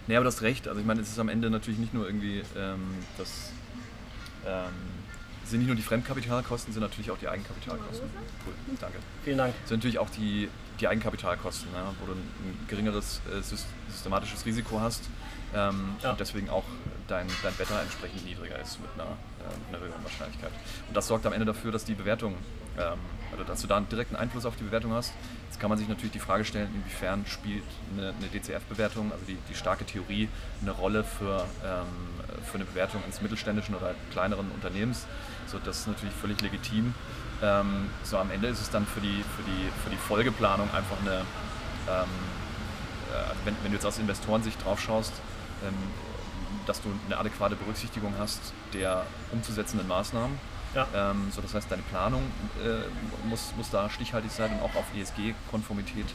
nee, 0.07 0.17
aber 0.17 0.25
du 0.25 0.29
hast 0.29 0.43
recht. 0.43 0.69
Also 0.69 0.81
ich 0.81 0.87
meine, 0.87 1.01
es 1.01 1.09
ist 1.09 1.19
am 1.19 1.29
Ende 1.29 1.51
natürlich 1.51 1.79
nicht 1.79 1.95
nur 1.95 2.07
irgendwie 2.07 2.43
ähm, 2.57 3.05
das 3.17 3.53
ähm, 4.47 4.73
sind 5.45 5.59
nicht 5.61 5.69
nur 5.69 5.77
die 5.77 5.83
Fremdkapitalkosten, 5.83 6.73
sind 6.73 6.83
natürlich 6.83 7.11
auch 7.11 7.19
die 7.19 7.29
Eigenkapitalkosten. 7.29 8.09
Cool, 8.47 8.55
danke. 8.81 8.99
Vielen 9.25 9.39
Dank. 9.39 9.55
Sind 9.67 9.79
natürlich 9.79 9.99
auch 9.99 10.11
die, 10.11 10.49
die 10.81 10.89
Eigenkapitalkosten, 10.89 11.71
ne, 11.73 11.79
wo 12.01 12.07
du 12.07 12.13
ein 12.13 12.67
geringeres 12.69 13.21
äh, 13.31 13.43
systematisches 13.43 14.47
Risiko 14.47 14.81
hast 14.81 15.03
ähm, 15.55 15.97
ja. 16.03 16.11
und 16.11 16.21
deswegen 16.21 16.49
auch 16.49 16.65
dein, 17.09 17.27
dein 17.43 17.55
Beta 17.55 17.81
entsprechend 17.81 18.25
niedriger 18.25 18.59
ist 18.59 18.81
mit 18.81 18.91
einer, 18.95 19.05
äh, 19.05 19.69
einer 19.69 19.85
höheren 19.85 20.03
Wahrscheinlichkeit. 20.03 20.51
Und 20.89 20.97
das 20.97 21.07
sorgt 21.07 21.27
am 21.27 21.33
Ende 21.33 21.47
dafür, 21.47 21.73
dass 21.73 21.85
die 21.85 21.95
Bewertung, 21.95 22.35
ähm, 22.79 22.99
also 23.33 23.45
dass 23.45 23.61
du 23.61 23.67
da 23.67 23.77
einen 23.77 23.89
direkten 23.89 24.17
Einfluss 24.17 24.47
auf 24.47 24.57
die 24.57 24.65
Bewertung 24.65 24.93
hast. 24.93 25.13
Jetzt 25.47 25.61
kann 25.61 25.69
man 25.69 25.79
sich 25.79 25.89
natürlich 25.89 26.13
die 26.13 26.21
Frage 26.21 26.45
stellen, 26.45 26.69
inwiefern 26.75 27.25
spielt 27.27 27.65
eine, 27.93 28.09
eine 28.09 28.29
DCF-Bewertung, 28.29 29.13
also 29.13 29.25
die, 29.27 29.39
die 29.49 29.55
starke 29.55 29.85
Theorie, 29.85 30.29
eine 30.63 30.73
Rolle 30.73 31.05
für, 31.05 31.45
ähm, 31.65 31.87
für 32.45 32.57
eine 32.57 32.65
Bewertung 32.65 33.03
eines 33.05 33.21
mittelständischen 33.21 33.75
oder 33.75 33.95
kleineren 34.13 34.51
Unternehmens. 34.51 35.07
So, 35.47 35.59
das 35.59 35.81
ist 35.81 35.87
natürlich 35.87 36.15
völlig 36.15 36.41
legitim. 36.41 36.95
Ähm, 37.43 37.91
so 38.03 38.19
am 38.19 38.31
Ende 38.31 38.49
ist 38.49 38.61
es 38.61 38.71
dann 38.71 38.87
für 38.87 39.01
die, 39.01 39.23
für 39.37 39.43
die, 39.43 39.69
für 39.83 39.91
die 39.91 39.97
Folgeplanung 39.97 40.69
einfach 40.75 40.97
eine, 41.03 41.19
ähm, 41.19 42.09
äh, 43.13 43.35
wenn, 43.45 43.55
wenn, 43.63 43.71
du 43.71 43.77
jetzt 43.77 43.87
aus 43.87 43.99
Investorensicht 43.99 44.65
drauf 44.65 44.81
schaust, 44.81 45.13
dass 46.67 46.81
du 46.81 46.89
eine 47.07 47.19
adäquate 47.19 47.57
Berücksichtigung 47.57 48.15
hast 48.19 48.53
der 48.73 49.07
umzusetzenden 49.33 49.87
Maßnahmen. 49.89 50.39
Ja. 50.75 50.87
Ähm, 50.95 51.29
so, 51.31 51.41
das 51.41 51.55
heißt, 51.55 51.71
deine 51.71 51.83
Planung 51.83 52.23
äh, 52.65 53.29
muss, 53.29 53.53
muss 53.57 53.71
da 53.71 53.89
stichhaltig 53.89 54.33
sein 54.33 54.53
und 54.53 54.63
auch 54.63 54.75
auf 54.75 54.85
ESG-Konformität 54.97 56.07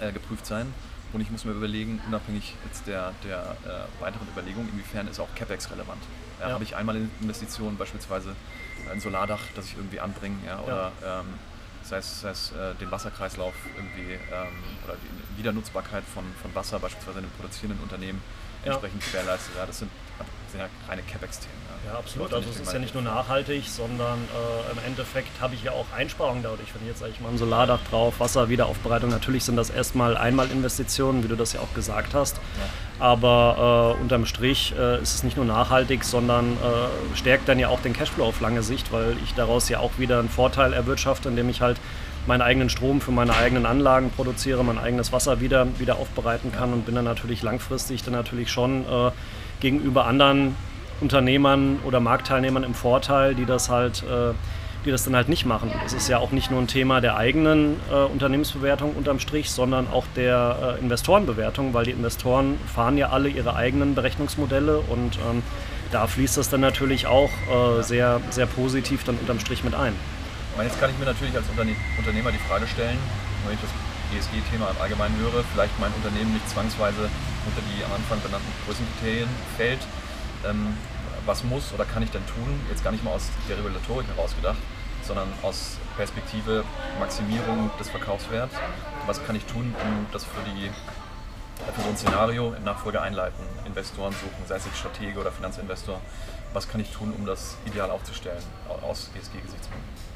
äh, 0.00 0.12
geprüft 0.12 0.46
sein. 0.46 0.72
Und 1.12 1.20
ich 1.20 1.30
muss 1.30 1.44
mir 1.44 1.52
überlegen, 1.52 2.00
unabhängig 2.08 2.56
jetzt 2.66 2.88
der, 2.88 3.12
der 3.22 3.56
äh, 3.64 4.02
weiteren 4.02 4.26
Überlegung, 4.26 4.68
inwiefern 4.72 5.06
ist 5.06 5.20
auch 5.20 5.32
CapEx 5.36 5.70
relevant. 5.70 6.02
Ja, 6.40 6.48
ja. 6.48 6.54
Habe 6.54 6.64
ich 6.64 6.74
einmal 6.74 6.96
Investitionen, 7.20 7.76
beispielsweise 7.76 8.34
ein 8.90 9.00
Solardach, 9.00 9.40
das 9.54 9.66
ich 9.66 9.76
irgendwie 9.76 10.00
anbringe, 10.00 10.36
ja, 10.44 10.58
oder 10.60 10.92
ähm, 11.04 11.26
sei 11.84 11.98
es, 11.98 12.20
sei 12.20 12.30
es 12.30 12.52
äh, 12.52 12.74
den 12.74 12.90
Wasserkreislauf 12.90 13.54
irgendwie 13.76 14.12
ähm, 14.12 14.48
oder 14.84 14.96
die 14.96 15.38
Wiedernutzbarkeit 15.38 16.04
von, 16.04 16.24
von 16.40 16.54
Wasser, 16.54 16.78
beispielsweise 16.78 17.18
in 17.18 17.24
einem 17.24 17.34
produzierenden 17.34 17.82
Unternehmen, 17.82 18.22
entsprechend 18.66 19.04
gewährleistet. 19.04 19.52
Ja, 19.56 19.66
das 19.66 19.78
sind, 19.78 19.90
sind 20.50 20.60
ja 20.60 20.68
reine 20.88 21.02
CapEx-Themen. 21.02 21.64
Ja. 21.86 21.98
absolut. 21.98 22.32
Also 22.32 22.48
es 22.50 22.60
ist 22.60 22.72
ja 22.72 22.78
nicht 22.78 22.94
nur 22.94 23.02
nachhaltig, 23.02 23.64
sondern 23.68 24.18
äh, 24.18 24.72
im 24.72 24.78
Endeffekt 24.86 25.40
habe 25.40 25.54
ich 25.54 25.64
ja 25.64 25.72
auch 25.72 25.86
Einsparungen 25.96 26.42
dadurch. 26.42 26.74
Wenn 26.74 26.82
ich 26.82 26.88
jetzt 26.88 27.00
sage 27.00 27.12
ich 27.14 27.20
mal 27.20 27.28
ein 27.28 27.38
Solardach 27.38 27.80
drauf, 27.90 28.20
Wasserwiederaufbereitung, 28.20 29.10
natürlich 29.10 29.44
sind 29.44 29.56
das 29.56 29.70
erstmal 29.70 30.16
Einmalinvestitionen, 30.16 31.22
wie 31.24 31.28
du 31.28 31.36
das 31.36 31.52
ja 31.52 31.60
auch 31.60 31.74
gesagt 31.74 32.14
hast. 32.14 32.36
Ja. 32.36 33.02
Aber 33.04 33.96
äh, 33.98 34.00
unterm 34.00 34.24
Strich 34.24 34.74
äh, 34.78 35.02
ist 35.02 35.14
es 35.14 35.22
nicht 35.24 35.36
nur 35.36 35.46
nachhaltig, 35.46 36.04
sondern 36.04 36.52
äh, 36.52 37.16
stärkt 37.16 37.48
dann 37.48 37.58
ja 37.58 37.68
auch 37.68 37.80
den 37.80 37.92
Cashflow 37.92 38.24
auf 38.24 38.40
lange 38.40 38.62
Sicht, 38.62 38.92
weil 38.92 39.16
ich 39.24 39.34
daraus 39.34 39.68
ja 39.68 39.80
auch 39.80 39.98
wieder 39.98 40.18
einen 40.20 40.28
Vorteil 40.28 40.72
erwirtschafte, 40.72 41.28
indem 41.28 41.48
ich 41.48 41.60
halt 41.60 41.78
meinen 42.26 42.42
eigenen 42.42 42.68
Strom 42.68 43.00
für 43.00 43.10
meine 43.10 43.34
eigenen 43.34 43.66
Anlagen 43.66 44.10
produziere, 44.10 44.64
mein 44.64 44.78
eigenes 44.78 45.12
Wasser 45.12 45.40
wieder, 45.40 45.66
wieder 45.78 45.96
aufbereiten 45.96 46.52
kann 46.52 46.72
und 46.72 46.86
bin 46.86 46.94
dann 46.94 47.04
natürlich 47.04 47.42
langfristig 47.42 48.02
dann 48.02 48.14
natürlich 48.14 48.50
schon 48.50 48.82
äh, 48.82 49.10
gegenüber 49.60 50.06
anderen 50.06 50.56
Unternehmern 51.00 51.78
oder 51.84 52.00
Marktteilnehmern 52.00 52.64
im 52.64 52.74
Vorteil, 52.74 53.34
die 53.34 53.44
das 53.44 53.68
halt 53.68 54.02
äh, 54.02 54.32
die 54.84 54.90
das 54.90 55.04
dann 55.04 55.16
halt 55.16 55.28
nicht 55.28 55.46
machen. 55.46 55.72
Es 55.86 55.92
ist 55.92 56.08
ja 56.08 56.18
auch 56.18 56.30
nicht 56.30 56.50
nur 56.50 56.60
ein 56.60 56.66
Thema 56.66 57.00
der 57.00 57.16
eigenen 57.16 57.76
äh, 57.90 57.94
Unternehmensbewertung 57.94 58.94
unterm 58.94 59.18
Strich, 59.18 59.50
sondern 59.50 59.88
auch 59.90 60.04
der 60.14 60.76
äh, 60.78 60.80
Investorenbewertung, 60.80 61.72
weil 61.74 61.86
die 61.86 61.92
Investoren 61.92 62.58
fahren 62.72 62.98
ja 62.98 63.10
alle 63.10 63.28
ihre 63.28 63.56
eigenen 63.56 63.94
Berechnungsmodelle 63.94 64.80
und 64.80 65.16
ähm, 65.16 65.42
da 65.90 66.06
fließt 66.06 66.36
das 66.36 66.50
dann 66.50 66.60
natürlich 66.60 67.06
auch 67.06 67.30
äh, 67.30 67.82
sehr, 67.82 68.20
sehr 68.30 68.46
positiv 68.46 69.04
dann 69.04 69.16
unterm 69.16 69.40
Strich 69.40 69.64
mit 69.64 69.74
ein. 69.74 69.94
Und 70.56 70.62
jetzt 70.62 70.78
kann 70.78 70.90
ich 70.90 70.98
mir 70.98 71.06
natürlich 71.06 71.34
als 71.34 71.46
Unternehmer 71.48 72.30
die 72.30 72.38
Frage 72.38 72.66
stellen, 72.68 72.98
wenn 73.44 73.54
ich 73.54 73.60
das 73.60 73.70
ESG-Thema 74.14 74.70
im 74.70 74.80
Allgemeinen 74.80 75.18
höre, 75.18 75.42
vielleicht 75.52 75.78
mein 75.80 75.92
Unternehmen 75.92 76.32
nicht 76.32 76.48
zwangsweise 76.48 77.10
unter 77.46 77.62
die 77.74 77.84
am 77.84 77.92
Anfang 77.92 78.20
benannten 78.20 78.52
Größenkriterien 78.64 79.28
fällt. 79.56 79.80
Ähm, 80.46 80.76
was 81.26 81.42
muss 81.42 81.72
oder 81.72 81.84
kann 81.84 82.02
ich 82.02 82.10
denn 82.10 82.24
tun? 82.26 82.60
Jetzt 82.68 82.84
gar 82.84 82.92
nicht 82.92 83.02
mal 83.02 83.12
aus 83.12 83.30
der 83.48 83.58
Regulatorik 83.58 84.06
herausgedacht, 84.14 84.58
sondern 85.02 85.26
aus 85.42 85.78
Perspektive 85.96 86.64
Maximierung 87.00 87.70
des 87.80 87.90
Verkaufswerts. 87.90 88.54
Was 89.06 89.24
kann 89.26 89.34
ich 89.34 89.44
tun, 89.46 89.74
um 89.82 90.06
das 90.12 90.24
für, 90.24 90.42
die, 90.54 90.70
für 91.74 91.82
so 91.82 91.88
ein 91.88 91.96
Szenario 91.96 92.54
im 92.54 92.62
Nachfolger 92.62 93.02
einleiten? 93.02 93.42
Investoren 93.66 94.12
suchen, 94.12 94.46
sei 94.46 94.56
es 94.56 94.66
jetzt 94.66 94.78
Stratege 94.78 95.18
oder 95.18 95.32
Finanzinvestor. 95.32 96.00
Was 96.52 96.68
kann 96.68 96.80
ich 96.80 96.90
tun, 96.90 97.12
um 97.18 97.26
das 97.26 97.56
ideal 97.66 97.90
aufzustellen 97.90 98.42
aus 98.82 99.10
ESG-Gesichtspunkten? 99.18 100.13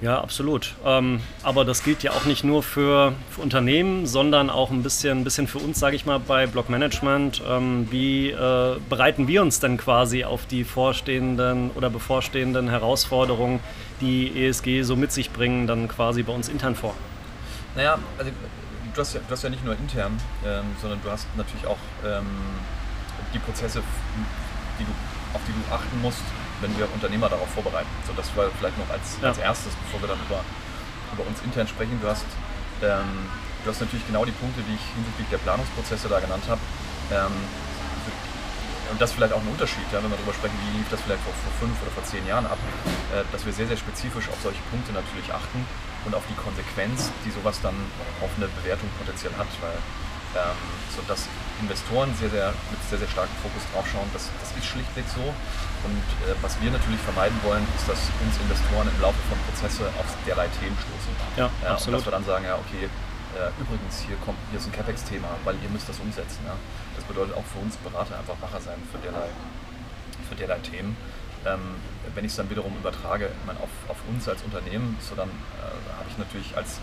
Ja, 0.00 0.20
absolut. 0.20 0.74
Ähm, 0.84 1.20
aber 1.42 1.64
das 1.64 1.82
gilt 1.82 2.04
ja 2.04 2.12
auch 2.12 2.24
nicht 2.24 2.44
nur 2.44 2.62
für, 2.62 3.14
für, 3.30 3.40
Unternehmen, 3.40 4.06
sondern 4.06 4.48
auch 4.48 4.70
ein 4.70 4.84
bisschen, 4.84 5.18
ein 5.18 5.24
bisschen 5.24 5.48
für 5.48 5.58
uns, 5.58 5.80
sage 5.80 5.96
ich 5.96 6.06
mal, 6.06 6.20
bei 6.20 6.46
Block 6.46 6.70
Management. 6.70 7.42
Ähm, 7.48 7.88
wie 7.90 8.30
äh, 8.30 8.76
bereiten 8.88 9.26
wir 9.26 9.42
uns 9.42 9.58
denn 9.58 9.76
quasi 9.76 10.22
auf 10.22 10.46
die 10.46 10.62
vorstehenden 10.62 11.72
oder 11.72 11.90
bevorstehenden 11.90 12.68
Herausforderungen, 12.68 13.58
die 14.00 14.46
ESG 14.46 14.82
so 14.82 14.94
mit 14.94 15.10
sich 15.10 15.32
bringen, 15.32 15.66
dann 15.66 15.88
quasi 15.88 16.22
bei 16.22 16.32
uns 16.32 16.48
intern 16.48 16.76
vor? 16.76 16.94
Naja, 17.74 17.98
also 18.18 18.30
du 18.94 19.00
hast 19.00 19.14
ja, 19.14 19.20
du 19.26 19.32
hast 19.32 19.42
ja 19.42 19.50
nicht 19.50 19.64
nur 19.64 19.74
intern, 19.76 20.16
ähm, 20.46 20.64
sondern 20.80 21.00
du 21.02 21.10
hast 21.10 21.26
natürlich 21.36 21.66
auch 21.66 21.78
ähm, 22.06 22.26
die 23.34 23.40
Prozesse, 23.40 23.82
die 24.78 24.84
du, 24.84 24.90
auf 25.34 25.40
die 25.44 25.52
du 25.52 25.74
achten 25.74 26.00
musst, 26.00 26.22
wenn 26.60 26.76
wir 26.76 26.88
Unternehmer 26.92 27.28
darauf 27.28 27.48
vorbereiten. 27.50 27.88
So, 28.06 28.12
das 28.14 28.34
war 28.36 28.50
vielleicht 28.58 28.78
noch 28.78 28.90
als, 28.90 29.18
ja. 29.22 29.28
als 29.28 29.38
erstes, 29.38 29.72
bevor 29.86 30.00
wir 30.02 30.08
dann 30.08 30.20
über, 30.26 30.42
über 31.12 31.26
uns 31.26 31.40
intern 31.42 31.68
sprechen. 31.68 31.98
Du 32.00 32.08
hast, 32.08 32.26
ähm, 32.82 33.28
du 33.64 33.70
hast 33.70 33.80
natürlich 33.80 34.06
genau 34.06 34.24
die 34.24 34.36
Punkte, 34.36 34.62
die 34.62 34.74
ich 34.74 34.84
hinsichtlich 34.94 35.28
der 35.30 35.38
Planungsprozesse 35.38 36.08
da 36.08 36.20
genannt 36.20 36.44
habe. 36.48 36.60
Ähm, 37.12 37.34
und 38.90 39.00
das 39.00 39.12
vielleicht 39.12 39.34
auch 39.34 39.42
ein 39.44 39.52
Unterschied, 39.52 39.84
ja, 39.92 40.00
wenn 40.02 40.08
wir 40.08 40.16
darüber 40.16 40.32
sprechen, 40.32 40.56
wie 40.64 40.78
lief 40.78 40.88
das 40.88 41.00
vielleicht 41.02 41.20
vor, 41.20 41.34
vor 41.36 41.52
fünf 41.60 41.76
oder 41.82 41.92
vor 41.92 42.04
zehn 42.04 42.24
Jahren 42.26 42.46
ab, 42.46 42.58
äh, 43.12 43.20
dass 43.32 43.44
wir 43.44 43.52
sehr, 43.52 43.68
sehr 43.68 43.76
spezifisch 43.76 44.28
auf 44.32 44.40
solche 44.42 44.62
Punkte 44.72 44.92
natürlich 44.92 45.28
achten 45.28 45.60
und 46.06 46.14
auf 46.14 46.24
die 46.24 46.38
Konsequenz, 46.40 47.12
die 47.24 47.30
sowas 47.30 47.60
dann 47.60 47.76
auf 48.24 48.32
eine 48.36 48.48
Bewertung 48.48 48.88
potenziell 48.96 49.32
hat, 49.36 49.48
weil 49.60 49.76
ähm, 50.36 50.56
sodass 50.94 51.28
Investoren 51.60 52.14
sehr, 52.14 52.30
sehr, 52.30 52.54
mit 52.70 52.80
sehr, 52.88 52.98
sehr 52.98 53.08
starkem 53.08 53.34
Fokus 53.42 53.62
drauf 53.72 53.86
schauen. 53.90 54.06
Das, 54.12 54.30
das 54.40 54.54
ist 54.54 54.66
schlichtweg 54.66 55.04
so. 55.10 55.22
Und 55.22 56.06
äh, 56.26 56.34
was 56.42 56.58
wir 56.60 56.70
natürlich 56.70 57.00
vermeiden 57.00 57.38
wollen, 57.42 57.66
ist, 57.76 57.88
dass 57.88 57.98
uns 58.22 58.34
Investoren 58.38 58.86
im 58.86 58.98
Laufe 59.02 59.18
von 59.30 59.38
Prozesse 59.46 59.86
auf 59.98 60.06
derlei 60.26 60.46
Themen 60.58 60.76
stoßen. 60.78 61.12
Ja, 61.36 61.50
ja 61.62 61.74
absolut. 61.74 61.86
Und 61.86 61.94
dass 61.98 62.06
wir 62.06 62.14
dann 62.18 62.26
sagen, 62.26 62.44
ja, 62.46 62.54
okay, 62.58 62.86
äh, 63.38 63.50
übrigens, 63.60 64.02
hier 64.06 64.16
kommt, 64.22 64.38
hier 64.50 64.58
ist 64.58 64.66
ein 64.66 64.72
CapEx-Thema, 64.72 65.28
weil 65.44 65.54
ihr 65.62 65.70
müsst 65.70 65.88
das 65.88 65.98
umsetzen. 65.98 66.42
Ja. 66.46 66.54
Das 66.96 67.04
bedeutet 67.04 67.34
auch 67.34 67.46
für 67.46 67.58
uns 67.58 67.76
Berater 67.78 68.18
einfach 68.18 68.38
Macher 68.38 68.60
sein 68.60 68.78
für 68.90 68.98
derlei, 68.98 69.30
für 70.28 70.34
derlei 70.34 70.58
Themen. 70.58 70.96
Ähm, 71.46 71.78
wenn 72.14 72.24
ich 72.24 72.32
es 72.32 72.36
dann 72.36 72.50
wiederum 72.50 72.74
übertrage 72.74 73.30
meine, 73.46 73.60
auf, 73.60 73.70
auf 73.86 73.98
uns 74.10 74.28
als 74.28 74.42
Unternehmen, 74.42 74.98
so 74.98 75.14
dann 75.14 75.28
äh, 75.28 75.62
habe 75.98 76.08
ich 76.10 76.18
natürlich 76.18 76.56
als 76.56 76.80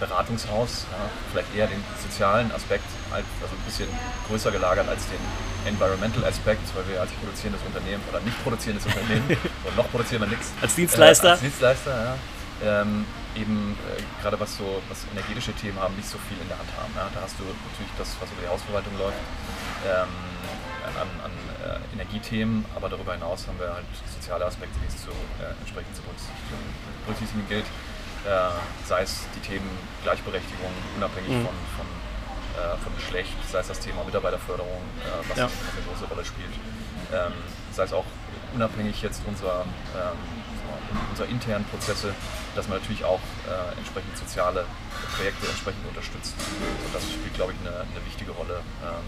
Beratungshaus, 0.00 0.86
ja, 0.90 0.98
vielleicht 1.30 1.54
eher 1.54 1.66
den 1.68 1.84
sozialen 2.00 2.50
Aspekt, 2.52 2.88
als, 3.12 3.24
also 3.42 3.54
ein 3.54 3.64
bisschen 3.64 3.88
größer 4.26 4.50
gelagert 4.50 4.88
als 4.88 5.06
den 5.06 5.20
Environmental 5.68 6.24
Aspekt, 6.24 6.64
weil 6.74 6.88
wir 6.88 7.00
als 7.00 7.10
produzierendes 7.12 7.60
Unternehmen 7.66 8.02
oder 8.08 8.20
nicht 8.20 8.42
produzierendes 8.42 8.86
Unternehmen 8.86 9.28
und 9.64 9.76
noch 9.76 9.88
produzieren 9.90 10.22
wir 10.22 10.28
nichts. 10.28 10.50
Als 10.60 10.74
Dienstleister? 10.74 11.28
Äh, 11.28 11.30
als 11.32 11.40
Dienstleister, 11.40 11.92
ja. 11.92 12.14
Ähm, 12.62 13.06
eben 13.36 13.76
äh, 13.88 14.02
gerade 14.20 14.38
was 14.40 14.56
so 14.56 14.82
was 14.88 15.06
energetische 15.12 15.52
Themen 15.52 15.78
haben, 15.78 15.94
nicht 15.96 16.08
so 16.08 16.18
viel 16.28 16.36
in 16.40 16.48
der 16.48 16.58
Hand 16.58 16.68
haben. 16.76 16.92
Ja. 16.96 17.08
Da 17.14 17.22
hast 17.22 17.38
du 17.38 17.44
natürlich 17.44 17.92
das, 17.96 18.16
was 18.20 18.28
über 18.32 18.42
die 18.42 18.48
Hausverwaltung 18.48 18.92
läuft, 18.98 19.20
ähm, 19.86 20.12
an, 20.84 21.08
an 21.24 21.32
äh, 21.62 21.78
Energiethemen, 21.94 22.64
aber 22.74 22.88
darüber 22.88 23.14
hinaus 23.14 23.46
haben 23.46 23.58
wir 23.60 23.72
halt 23.72 23.86
soziale 24.12 24.44
Aspekte, 24.44 24.76
die 24.82 24.88
es 24.88 25.00
zu, 25.00 25.12
äh, 25.40 25.54
entsprechend 25.60 25.94
zu 25.94 26.02
berücksichtigen 26.02 27.46
gilt 27.48 27.66
äh, 28.26 28.86
sei 28.86 29.02
es 29.02 29.26
die 29.34 29.40
Themen 29.40 29.68
Gleichberechtigung, 30.02 30.70
unabhängig 30.96 31.30
mhm. 31.30 31.46
von, 31.46 31.54
von, 31.76 31.86
äh, 32.56 32.76
von 32.78 32.94
Geschlecht, 32.96 33.36
sei 33.50 33.60
es 33.60 33.68
das 33.68 33.80
Thema 33.80 34.04
Mitarbeiterförderung, 34.04 34.82
äh, 35.04 35.28
was, 35.28 35.38
ja. 35.38 35.44
eine 35.44 35.82
große 35.88 36.04
Rolle 36.06 36.24
spielt, 36.24 36.52
ähm, 37.12 37.32
sei 37.72 37.84
es 37.84 37.92
auch 37.92 38.04
unabhängig 38.54 39.00
jetzt 39.02 39.22
unserer, 39.26 39.64
ähm, 39.94 40.18
unserer 41.10 41.28
internen 41.28 41.64
Prozesse, 41.66 42.14
dass 42.54 42.68
man 42.68 42.78
natürlich 42.78 43.04
auch 43.04 43.20
äh, 43.46 43.78
entsprechend 43.78 44.16
soziale 44.16 44.64
Projekte 45.16 45.46
entsprechend 45.46 45.86
unterstützt. 45.86 46.34
Und 46.84 46.94
das 46.94 47.04
spielt, 47.04 47.34
glaube 47.34 47.52
ich, 47.52 47.58
eine, 47.66 47.80
eine 47.80 48.04
wichtige 48.06 48.32
Rolle, 48.32 48.60
ähm, 48.82 49.06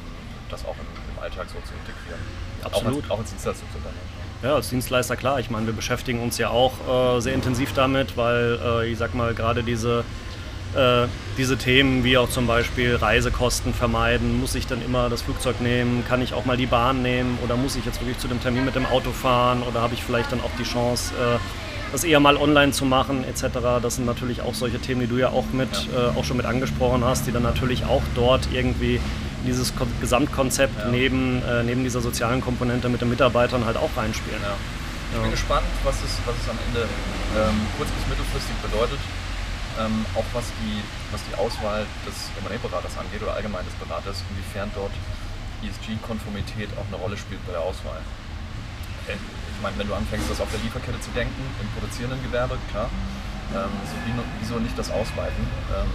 das 0.48 0.64
auch 0.64 0.76
im, 0.78 0.86
im, 1.10 1.22
Alltag 1.22 1.46
so 1.48 1.58
zu 1.66 1.74
integrieren. 1.74 2.20
Absolut. 2.62 2.92
Auch 2.92 3.02
als, 3.02 3.10
auch 3.10 3.18
als 3.18 3.30
Dienstleistungsunternehmen. 3.30 4.21
Ja, 4.42 4.56
als 4.56 4.70
Dienstleister 4.70 5.14
klar. 5.14 5.38
Ich 5.38 5.50
meine, 5.50 5.66
wir 5.66 5.72
beschäftigen 5.72 6.20
uns 6.20 6.36
ja 6.36 6.50
auch 6.50 6.72
äh, 7.16 7.20
sehr 7.20 7.32
intensiv 7.32 7.72
damit, 7.74 8.16
weil 8.16 8.58
äh, 8.64 8.90
ich 8.90 8.98
sag 8.98 9.14
mal, 9.14 9.34
gerade 9.34 9.62
diese, 9.62 10.02
äh, 10.74 11.06
diese 11.38 11.56
Themen 11.56 12.02
wie 12.02 12.18
auch 12.18 12.28
zum 12.28 12.48
Beispiel 12.48 12.96
Reisekosten 12.96 13.72
vermeiden, 13.72 14.40
muss 14.40 14.56
ich 14.56 14.66
dann 14.66 14.84
immer 14.84 15.08
das 15.08 15.22
Flugzeug 15.22 15.60
nehmen, 15.60 16.04
kann 16.08 16.20
ich 16.22 16.34
auch 16.34 16.44
mal 16.44 16.56
die 16.56 16.66
Bahn 16.66 17.02
nehmen 17.02 17.38
oder 17.44 17.56
muss 17.56 17.76
ich 17.76 17.84
jetzt 17.84 18.00
wirklich 18.00 18.18
zu 18.18 18.26
dem 18.26 18.42
Termin 18.42 18.64
mit 18.64 18.74
dem 18.74 18.84
Auto 18.86 19.12
fahren 19.12 19.62
oder 19.62 19.80
habe 19.80 19.94
ich 19.94 20.02
vielleicht 20.02 20.32
dann 20.32 20.40
auch 20.40 20.50
die 20.58 20.64
Chance, 20.64 21.14
äh, 21.14 21.38
das 21.92 22.02
eher 22.02 22.18
mal 22.18 22.36
online 22.36 22.72
zu 22.72 22.84
machen 22.84 23.22
etc. 23.22 23.58
Das 23.80 23.94
sind 23.96 24.06
natürlich 24.06 24.40
auch 24.40 24.54
solche 24.54 24.80
Themen, 24.80 25.02
die 25.02 25.06
du 25.06 25.18
ja 25.18 25.28
auch 25.28 25.44
mit. 25.52 25.68
Äh, 25.94 26.18
auch 26.18 26.24
schon 26.24 26.38
mit 26.38 26.46
angesprochen 26.46 27.04
hast, 27.04 27.28
die 27.28 27.32
dann 27.32 27.44
natürlich 27.44 27.84
auch 27.84 28.02
dort 28.16 28.48
irgendwie 28.52 28.98
dieses 29.44 29.72
Gesamtkonzept 30.00 30.78
ja. 30.78 30.88
neben, 30.88 31.42
äh, 31.42 31.62
neben 31.62 31.84
dieser 31.84 32.00
sozialen 32.00 32.40
Komponente 32.40 32.88
mit 32.88 33.00
den 33.00 33.08
Mitarbeitern 33.08 33.64
halt 33.64 33.76
auch 33.76 33.90
reinspielen. 33.96 34.40
Ja. 34.42 34.54
Ich 35.12 35.20
bin 35.20 35.30
gespannt, 35.30 35.66
was 35.84 35.96
es, 36.00 36.16
was 36.24 36.34
es 36.40 36.48
am 36.48 36.56
Ende 36.68 36.88
ähm, 37.36 37.60
kurz- 37.76 37.92
bis 37.92 38.08
mittelfristig 38.08 38.56
bedeutet. 38.64 38.98
Ähm, 39.80 40.04
auch 40.16 40.24
was 40.32 40.44
die, 40.60 40.80
was 41.12 41.20
die 41.28 41.36
Auswahl 41.36 41.84
des 42.04 42.28
M&A-Beraters 42.44 42.96
angeht 42.96 43.20
oder 43.22 43.32
allgemein 43.32 43.64
des 43.64 43.72
Beraters, 43.76 44.20
inwiefern 44.32 44.68
dort 44.76 44.92
ESG-Konformität 45.64 46.68
auch 46.76 46.84
eine 46.88 46.96
Rolle 46.96 47.16
spielt 47.16 47.40
bei 47.46 47.52
der 47.52 47.60
Auswahl. 47.60 48.00
Äh, 49.08 49.16
ich 49.16 49.60
meine, 49.60 49.76
wenn 49.78 49.88
du 49.88 49.94
anfängst, 49.94 50.28
das 50.28 50.40
auf 50.40 50.48
der 50.52 50.60
Lieferkette 50.60 51.00
zu 51.00 51.12
denken, 51.12 51.40
im 51.60 51.68
produzierenden 51.76 52.20
Gewerbe, 52.24 52.56
klar, 52.72 52.88
ähm, 53.52 53.72
so, 53.84 53.96
wieso 54.40 54.56
nicht 54.60 54.76
das 54.76 54.90
Ausweiten? 54.90 55.44
Ähm, 55.72 55.88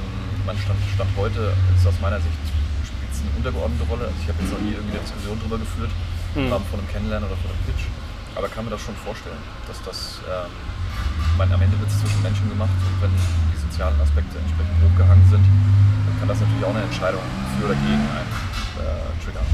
mein 0.46 0.58
Stand, 0.58 0.80
Stand 0.94 1.10
heute 1.18 1.54
ist 1.74 1.86
aus 1.86 1.98
meiner 2.01 2.22
Sicht 2.22 2.38
eine 3.27 3.38
untergeordnete 3.38 3.84
Rolle. 3.91 4.05
Also 4.07 4.17
ich 4.24 4.29
habe 4.31 4.39
jetzt 4.39 4.51
noch 4.55 4.63
nie 4.63 4.74
irgendwie 4.74 4.96
eine 4.96 5.03
Diskussion 5.03 5.36
darüber 5.43 5.60
geführt, 5.60 5.91
mhm. 6.36 6.50
Von 6.72 6.79
einem 6.79 6.89
Kennenlernen 6.89 7.27
oder 7.27 7.38
von 7.38 7.51
einem 7.51 7.63
Pitch. 7.67 7.86
Aber 8.36 8.48
kann 8.48 8.65
mir 8.65 8.72
das 8.72 8.81
schon 8.81 8.96
vorstellen, 9.03 9.41
dass 9.67 9.81
das, 9.84 10.22
ähm, 10.29 10.51
meine, 11.38 11.53
am 11.55 11.62
Ende 11.62 11.75
wird 11.79 11.89
es 11.89 12.00
zwischen 12.00 12.22
Menschen 12.22 12.48
gemacht 12.50 12.72
und 12.72 12.96
wenn 13.01 13.12
die 13.12 13.57
sozialen 13.57 14.00
Aspekte 14.00 14.38
entsprechend 14.38 14.77
hochgehangen 14.86 15.25
sind, 15.29 15.41
dann 15.41 16.15
kann 16.19 16.27
das 16.29 16.39
natürlich 16.39 16.63
auch 16.63 16.75
eine 16.75 16.86
Entscheidung 16.86 17.22
für 17.57 17.65
oder 17.65 17.75
gegen 17.75 18.05
einen 18.13 18.31
äh, 18.77 19.24
triggern. 19.25 19.46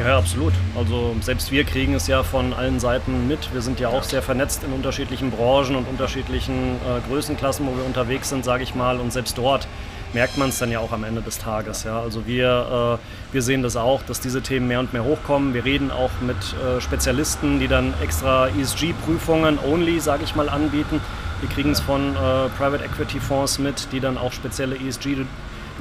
Ja, 0.00 0.18
absolut. 0.18 0.52
Also 0.74 1.14
selbst 1.20 1.52
wir 1.52 1.64
kriegen 1.64 1.94
es 1.94 2.06
ja 2.06 2.22
von 2.22 2.54
allen 2.54 2.80
Seiten 2.80 3.28
mit. 3.28 3.52
Wir 3.52 3.60
sind 3.60 3.78
ja 3.78 3.88
auch 3.88 4.02
sehr 4.02 4.22
vernetzt 4.22 4.64
in 4.64 4.72
unterschiedlichen 4.72 5.30
Branchen 5.30 5.76
und 5.76 5.86
unterschiedlichen 5.86 6.76
äh, 6.76 7.00
Größenklassen, 7.08 7.66
wo 7.66 7.76
wir 7.76 7.84
unterwegs 7.84 8.30
sind, 8.30 8.44
sage 8.44 8.62
ich 8.62 8.74
mal. 8.74 8.98
Und 8.98 9.12
selbst 9.12 9.36
dort 9.36 9.68
merkt 10.14 10.36
man 10.38 10.50
es 10.50 10.58
dann 10.58 10.70
ja 10.70 10.80
auch 10.80 10.92
am 10.92 11.04
Ende 11.04 11.22
des 11.22 11.38
Tages. 11.38 11.84
Ja. 11.84 12.00
Also 12.00 12.26
wir, 12.26 12.98
äh, 13.00 13.32
wir 13.34 13.42
sehen 13.42 13.62
das 13.62 13.76
auch, 13.76 14.02
dass 14.02 14.20
diese 14.20 14.42
Themen 14.42 14.68
mehr 14.68 14.80
und 14.80 14.92
mehr 14.92 15.04
hochkommen. 15.04 15.54
Wir 15.54 15.64
reden 15.64 15.90
auch 15.90 16.10
mit 16.20 16.36
äh, 16.36 16.80
Spezialisten, 16.80 17.60
die 17.60 17.68
dann 17.68 17.94
extra 18.02 18.48
ESG-Prüfungen 18.48 19.58
only, 19.64 20.00
sage 20.00 20.24
ich 20.24 20.34
mal, 20.34 20.48
anbieten. 20.48 21.00
Wir 21.40 21.48
kriegen 21.48 21.70
es 21.70 21.80
von 21.80 22.14
äh, 22.14 22.48
Private 22.56 22.84
Equity 22.84 23.20
Fonds 23.20 23.58
mit, 23.58 23.88
die 23.92 24.00
dann 24.00 24.16
auch 24.16 24.32
spezielle 24.32 24.76
ESG 24.76 25.14
Due 25.14 25.26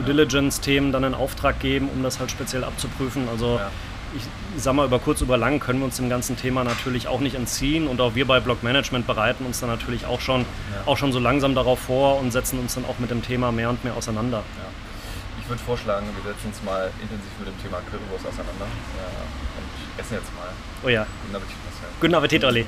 Diligence 0.08 0.62
Themen 0.62 0.92
dann 0.92 1.04
in 1.04 1.14
Auftrag 1.14 1.60
geben, 1.60 1.90
um 1.94 2.02
das 2.02 2.20
halt 2.20 2.32
speziell 2.32 2.64
abzuprüfen. 2.64 3.28
Also 3.30 3.58
ja 3.58 3.70
ich 4.16 4.24
sag 4.58 4.74
mal, 4.74 4.86
über 4.86 5.00
kurz 5.00 5.22
über 5.22 5.38
lang 5.38 5.60
können 5.60 5.80
wir 5.80 5.86
uns 5.86 5.98
dem 5.98 6.10
ganzen 6.10 6.36
Thema 6.38 6.64
natürlich 6.64 7.08
auch 7.08 7.20
nicht 7.20 7.36
entziehen 7.36 7.88
und 7.88 8.02
auch 8.02 8.16
wir 8.16 8.28
bei 8.28 8.40
Block 8.40 8.64
Management 8.64 9.08
bereiten 9.08 9.46
uns 9.46 9.60
dann 9.60 9.70
natürlich 9.70 10.06
auch 10.06 10.20
schon, 10.20 10.42
ja. 10.42 10.84
auch 10.86 10.98
schon 10.98 11.12
so 11.12 11.20
langsam 11.20 11.56
darauf 11.56 11.80
vor 11.80 12.20
und 12.20 12.32
setzen 12.32 12.60
uns 12.60 12.76
dann 12.76 12.86
auch 12.86 13.00
mit 13.00 13.12
dem 13.12 13.24
Thema 13.24 13.52
mehr 13.52 13.70
und 13.70 13.84
mehr 13.84 13.96
auseinander. 13.96 14.38
Ja. 14.58 14.70
Ich 15.42 15.50
würde 15.50 15.62
vorschlagen, 15.64 16.08
wir 16.24 16.32
setzen 16.32 16.48
uns 16.48 16.64
mal 16.64 16.92
intensiv 17.02 17.32
mit 17.40 17.48
dem 17.48 17.62
Thema 17.62 17.78
Currywurst 17.90 18.26
auseinander 18.26 18.66
ja, 18.66 19.08
und 19.58 20.00
essen 20.00 20.14
jetzt 20.16 20.34
mal. 20.36 20.48
Oh 20.84 20.90
ja. 20.90 21.06
Guten 21.24 21.36
Appetit, 21.36 21.58
Marcel. 21.66 21.90
Guten 22.00 22.16
Appetit, 22.16 22.44
Olli. 22.44 22.66